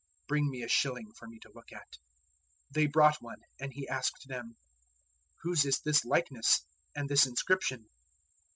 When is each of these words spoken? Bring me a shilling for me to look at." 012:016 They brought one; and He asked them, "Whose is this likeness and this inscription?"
Bring 0.27 0.49
me 0.49 0.63
a 0.63 0.67
shilling 0.67 1.11
for 1.13 1.27
me 1.27 1.37
to 1.43 1.51
look 1.53 1.71
at." 1.71 1.87
012:016 2.71 2.71
They 2.71 2.87
brought 2.87 3.21
one; 3.21 3.39
and 3.59 3.71
He 3.71 3.87
asked 3.87 4.27
them, 4.27 4.57
"Whose 5.43 5.63
is 5.63 5.79
this 5.81 6.03
likeness 6.05 6.65
and 6.95 7.07
this 7.07 7.27
inscription?" 7.27 7.87